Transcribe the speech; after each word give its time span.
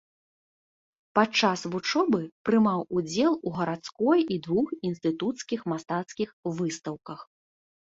Падчас 1.19 1.59
вучобы 1.75 2.21
прымаў 2.49 2.79
удзел 3.01 3.33
у 3.37 3.49
гарадской 3.59 4.19
і 4.37 4.41
двух 4.49 4.67
інстытуцкіх 4.91 5.59
мастацкіх 5.75 6.29
выстаўках. 6.59 7.19